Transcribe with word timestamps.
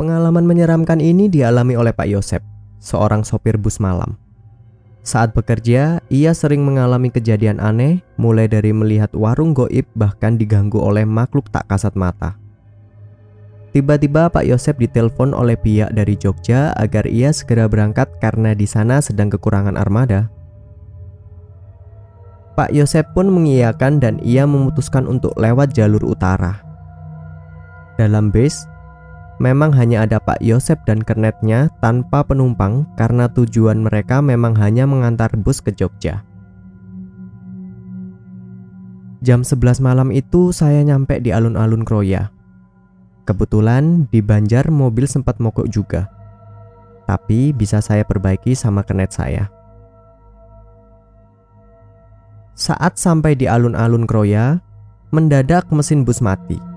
Pengalaman 0.00 0.48
menyeramkan 0.48 0.96
ini 0.96 1.28
dialami 1.28 1.76
oleh 1.76 1.92
Pak 1.92 2.08
Yosep, 2.08 2.40
seorang 2.80 3.20
sopir 3.20 3.60
bus 3.60 3.76
malam. 3.76 4.16
Saat 5.04 5.36
bekerja, 5.36 6.00
ia 6.08 6.32
sering 6.32 6.64
mengalami 6.64 7.12
kejadian 7.12 7.60
aneh, 7.60 8.00
mulai 8.16 8.48
dari 8.48 8.72
melihat 8.72 9.12
warung 9.12 9.52
goib 9.52 9.84
bahkan 9.92 10.40
diganggu 10.40 10.80
oleh 10.80 11.04
makhluk 11.04 11.52
tak 11.52 11.68
kasat 11.68 11.92
mata. 12.00 12.40
Tiba-tiba 13.76 14.32
Pak 14.32 14.48
Yosep 14.48 14.80
ditelepon 14.80 15.36
oleh 15.36 15.60
pihak 15.60 15.92
dari 15.92 16.16
Jogja 16.16 16.72
agar 16.80 17.04
ia 17.04 17.28
segera 17.36 17.68
berangkat 17.68 18.08
karena 18.24 18.56
di 18.56 18.64
sana 18.64 19.04
sedang 19.04 19.28
kekurangan 19.28 19.76
armada. 19.76 20.32
Pak 22.56 22.72
Yosep 22.72 23.12
pun 23.12 23.28
mengiyakan 23.28 24.00
dan 24.00 24.16
ia 24.24 24.48
memutuskan 24.48 25.04
untuk 25.04 25.36
lewat 25.36 25.76
jalur 25.76 26.00
utara. 26.08 26.64
Dalam 28.00 28.32
base, 28.32 28.64
memang 29.40 29.72
hanya 29.72 30.04
ada 30.04 30.20
Pak 30.20 30.44
Yosep 30.44 30.84
dan 30.84 31.00
kernetnya 31.00 31.72
tanpa 31.80 32.20
penumpang 32.22 32.84
karena 33.00 33.26
tujuan 33.32 33.80
mereka 33.80 34.20
memang 34.20 34.52
hanya 34.60 34.84
mengantar 34.84 35.32
bus 35.32 35.64
ke 35.64 35.72
Jogja. 35.72 36.22
Jam 39.24 39.40
11 39.40 39.80
malam 39.80 40.12
itu 40.12 40.52
saya 40.52 40.84
nyampe 40.84 41.16
di 41.24 41.32
alun-alun 41.32 41.84
Kroya. 41.88 42.28
Kebetulan 43.24 44.08
di 44.12 44.20
Banjar 44.20 44.68
mobil 44.68 45.08
sempat 45.08 45.40
mogok 45.40 45.68
juga. 45.68 46.08
Tapi 47.08 47.52
bisa 47.56 47.80
saya 47.84 48.04
perbaiki 48.04 48.56
sama 48.56 48.84
kernet 48.84 49.12
saya. 49.12 49.48
Saat 52.56 53.00
sampai 53.00 53.36
di 53.36 53.48
alun-alun 53.48 54.04
Kroya, 54.04 54.60
mendadak 55.12 55.68
mesin 55.72 56.04
bus 56.04 56.20
mati 56.20 56.69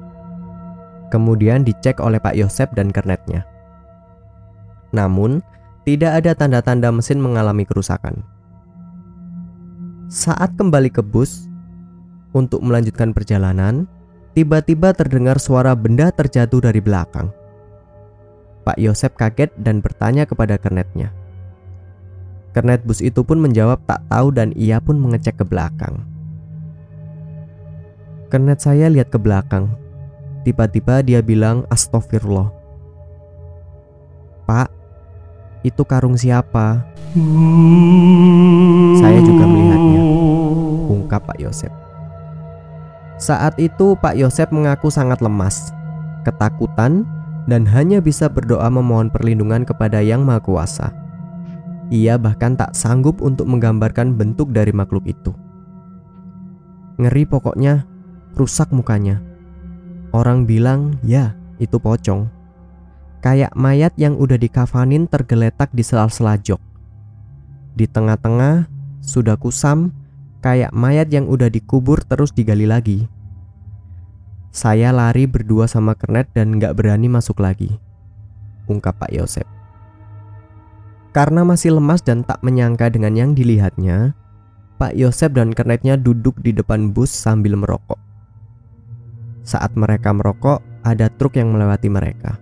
kemudian 1.13 1.61
dicek 1.61 2.01
oleh 2.01 2.17
Pak 2.17 2.33
Yosep 2.33 2.73
dan 2.73 2.89
kernetnya. 2.89 3.45
Namun, 4.89 5.45
tidak 5.85 6.25
ada 6.25 6.33
tanda-tanda 6.33 6.89
mesin 6.89 7.21
mengalami 7.21 7.69
kerusakan. 7.69 8.25
Saat 10.09 10.57
kembali 10.57 10.89
ke 10.89 11.05
bus 11.05 11.45
untuk 12.33 12.65
melanjutkan 12.65 13.13
perjalanan, 13.13 13.85
tiba-tiba 14.33 14.89
terdengar 14.97 15.37
suara 15.37 15.77
benda 15.77 16.09
terjatuh 16.09 16.65
dari 16.65 16.81
belakang. 16.81 17.29
Pak 18.65 18.81
Yosep 18.81 19.13
kaget 19.13 19.53
dan 19.61 19.85
bertanya 19.85 20.25
kepada 20.25 20.57
kernetnya. 20.57 21.13
Kernet 22.57 22.85
bus 22.85 23.01
itu 23.01 23.21
pun 23.21 23.37
menjawab 23.37 23.81
tak 23.85 24.01
tahu 24.09 24.33
dan 24.33 24.49
ia 24.57 24.81
pun 24.81 24.97
mengecek 24.97 25.41
ke 25.41 25.45
belakang. 25.45 26.05
Kernet 28.29 28.61
saya 28.61 28.89
lihat 28.89 29.13
ke 29.13 29.17
belakang 29.21 29.82
Tiba-tiba 30.43 30.99
dia 30.99 31.23
bilang 31.23 31.63
astagfirullah. 31.71 32.51
Pak, 34.43 34.67
itu 35.63 35.87
karung 35.87 36.19
siapa? 36.19 36.83
Saya 38.99 39.19
juga 39.23 39.47
melihatnya, 39.47 40.03
ungkap 40.91 41.23
Pak 41.23 41.39
Yosep. 41.39 41.71
Saat 43.15 43.55
itu 43.55 43.95
Pak 43.95 44.19
Yosep 44.19 44.51
mengaku 44.51 44.91
sangat 44.91 45.23
lemas, 45.23 45.71
ketakutan, 46.27 47.07
dan 47.47 47.63
hanya 47.63 48.03
bisa 48.03 48.27
berdoa 48.27 48.67
memohon 48.67 49.07
perlindungan 49.07 49.63
kepada 49.63 50.03
Yang 50.03 50.27
Maha 50.27 50.43
Kuasa. 50.43 50.87
Ia 51.87 52.19
bahkan 52.19 52.59
tak 52.59 52.75
sanggup 52.75 53.23
untuk 53.23 53.47
menggambarkan 53.47 54.19
bentuk 54.19 54.51
dari 54.51 54.75
makhluk 54.75 55.07
itu. 55.07 55.31
Ngeri 56.99 57.23
pokoknya, 57.31 57.87
rusak 58.35 58.75
mukanya. 58.75 59.23
Orang 60.13 60.45
bilang, 60.45 61.01
ya 61.01 61.33
itu 61.57 61.81
pocong. 61.81 62.29
Kayak 63.25 63.49
mayat 63.57 63.97
yang 63.97 64.13
udah 64.13 64.37
dikafanin 64.37 65.09
tergeletak 65.09 65.73
di 65.73 65.81
sela-sela 65.81 66.37
jok. 66.37 66.61
Di 67.73 67.89
tengah-tengah, 67.89 68.69
sudah 69.01 69.33
kusam, 69.41 69.89
kayak 70.45 70.69
mayat 70.69 71.09
yang 71.09 71.25
udah 71.25 71.49
dikubur 71.49 72.05
terus 72.05 72.29
digali 72.29 72.69
lagi. 72.69 73.09
Saya 74.53 74.93
lari 74.93 75.25
berdua 75.25 75.65
sama 75.65 75.97
Kernet 75.97 76.29
dan 76.37 76.61
gak 76.61 76.77
berani 76.77 77.09
masuk 77.09 77.41
lagi. 77.41 77.73
Ungkap 78.69 79.01
Pak 79.01 79.09
Yosep. 79.09 79.49
Karena 81.09 81.41
masih 81.41 81.81
lemas 81.81 82.05
dan 82.05 82.21
tak 82.21 82.37
menyangka 82.45 82.93
dengan 82.93 83.17
yang 83.17 83.33
dilihatnya, 83.33 84.13
Pak 84.77 84.93
Yosep 84.93 85.33
dan 85.33 85.57
Kernetnya 85.57 85.97
duduk 85.97 86.37
di 86.45 86.53
depan 86.53 86.93
bus 86.93 87.09
sambil 87.09 87.57
merokok. 87.57 88.12
Saat 89.43 89.75
mereka 89.75 90.15
merokok, 90.15 90.63
ada 90.87 91.11
truk 91.11 91.35
yang 91.35 91.51
melewati 91.51 91.91
mereka. 91.91 92.39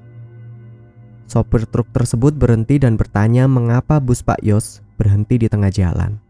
Sopir 1.26 1.66
truk 1.66 1.90
tersebut 1.90 2.38
berhenti 2.38 2.78
dan 2.78 2.98
bertanya 2.98 3.50
mengapa 3.50 3.98
bus 3.98 4.22
Pak 4.22 4.46
Yos 4.46 4.86
berhenti 5.02 5.42
di 5.42 5.48
tengah 5.50 5.74
jalan. 5.74 6.22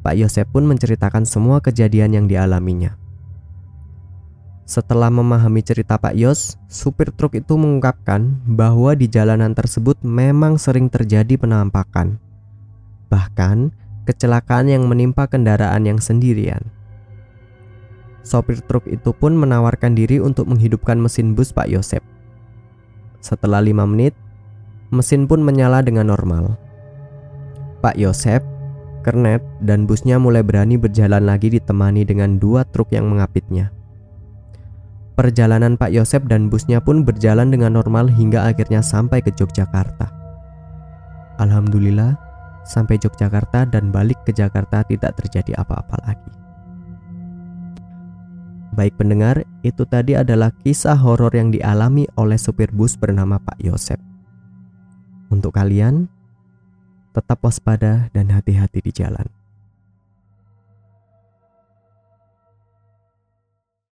Pak 0.00 0.16
Yosep 0.16 0.48
pun 0.48 0.64
menceritakan 0.64 1.28
semua 1.28 1.60
kejadian 1.60 2.16
yang 2.16 2.26
dialaminya. 2.28 2.96
Setelah 4.64 5.10
memahami 5.10 5.60
cerita 5.66 5.98
Pak 6.00 6.14
Yos, 6.16 6.56
supir 6.70 7.10
truk 7.12 7.36
itu 7.36 7.58
mengungkapkan 7.58 8.38
bahwa 8.48 8.94
di 8.94 9.10
jalanan 9.10 9.52
tersebut 9.52 10.00
memang 10.06 10.56
sering 10.56 10.86
terjadi 10.86 11.36
penampakan. 11.36 12.22
Bahkan, 13.10 13.74
kecelakaan 14.06 14.70
yang 14.70 14.86
menimpa 14.86 15.26
kendaraan 15.26 15.84
yang 15.84 15.98
sendirian. 15.98 16.70
Sopir 18.20 18.60
truk 18.64 18.84
itu 18.86 19.16
pun 19.16 19.32
menawarkan 19.32 19.96
diri 19.96 20.20
untuk 20.20 20.48
menghidupkan 20.48 21.00
mesin 21.00 21.32
bus 21.32 21.56
Pak 21.56 21.72
Yosep. 21.72 22.04
Setelah 23.20 23.64
lima 23.64 23.88
menit, 23.88 24.12
mesin 24.92 25.24
pun 25.24 25.40
menyala 25.40 25.80
dengan 25.80 26.08
normal. 26.12 26.56
Pak 27.80 27.96
Yosep, 27.96 28.44
Kernet, 29.00 29.40
dan 29.64 29.88
busnya 29.88 30.20
mulai 30.20 30.44
berani 30.44 30.76
berjalan 30.76 31.24
lagi 31.24 31.48
ditemani 31.48 32.04
dengan 32.04 32.36
dua 32.36 32.68
truk 32.68 32.92
yang 32.92 33.08
mengapitnya. 33.08 33.72
Perjalanan 35.16 35.76
Pak 35.76 35.92
Yosep 35.92 36.28
dan 36.28 36.52
busnya 36.52 36.80
pun 36.80 37.04
berjalan 37.04 37.48
dengan 37.48 37.76
normal 37.76 38.08
hingga 38.08 38.44
akhirnya 38.44 38.84
sampai 38.84 39.24
ke 39.24 39.32
Yogyakarta. 39.32 40.08
Alhamdulillah, 41.40 42.16
sampai 42.68 43.00
Yogyakarta 43.00 43.68
dan 43.68 43.88
balik 43.88 44.20
ke 44.28 44.32
Jakarta 44.36 44.84
tidak 44.84 45.16
terjadi 45.16 45.56
apa-apa 45.60 45.96
lagi. 46.04 46.32
Baik 48.80 48.96
pendengar, 48.96 49.44
itu 49.60 49.84
tadi 49.84 50.16
adalah 50.16 50.56
kisah 50.64 50.96
horor 50.96 51.36
yang 51.36 51.52
dialami 51.52 52.08
oleh 52.16 52.40
supir 52.40 52.72
bus 52.72 52.96
bernama 52.96 53.36
Pak 53.36 53.60
Yosep. 53.60 54.00
Untuk 55.28 55.52
kalian, 55.52 56.08
tetap 57.12 57.44
waspada 57.44 58.08
dan 58.16 58.32
hati-hati 58.32 58.80
di 58.80 58.88
jalan. 58.88 59.28